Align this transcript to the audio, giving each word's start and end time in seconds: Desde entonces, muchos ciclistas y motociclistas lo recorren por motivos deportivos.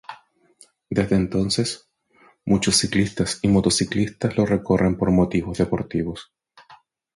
Desde 0.89 1.15
entonces, 1.15 1.91
muchos 2.43 2.75
ciclistas 2.77 3.37
y 3.43 3.49
motociclistas 3.49 4.35
lo 4.35 4.47
recorren 4.47 4.97
por 4.97 5.11
motivos 5.11 5.59
deportivos. 5.59 6.33